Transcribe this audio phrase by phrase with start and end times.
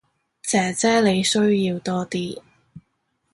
[0.41, 2.41] 姐姐你需要多啲